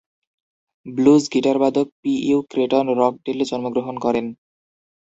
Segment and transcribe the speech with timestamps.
[0.85, 4.25] Blues গিটারবাদক Pee Wee Crayton রকডেলে জন্মগ্রহণ করেন।